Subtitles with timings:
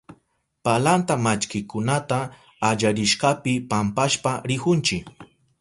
[0.67, 2.19] Palanta mallkikunata
[2.71, 5.03] allarishkapi pampashpa rihunchi.